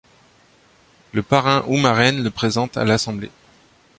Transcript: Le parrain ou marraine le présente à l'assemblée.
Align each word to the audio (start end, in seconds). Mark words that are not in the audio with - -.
Le 1.11 1.21
parrain 1.21 1.63
ou 1.67 1.77
marraine 1.77 2.23
le 2.23 2.31
présente 2.31 2.75
à 2.75 2.85
l'assemblée. 2.85 3.29